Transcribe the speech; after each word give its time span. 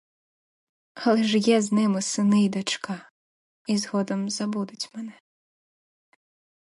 Але 0.93 1.23
ж 1.23 1.37
є 1.37 1.61
з 1.61 1.71
ними 1.71 2.01
сини 2.01 2.45
й 2.45 2.49
дочка, 2.49 3.11
і 3.67 3.77
згодом 3.77 4.29
забудуть 4.29 4.89
мене. 4.95 5.19